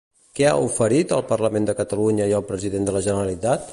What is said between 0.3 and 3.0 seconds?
Què ha oferit al Parlament de Catalunya i al president de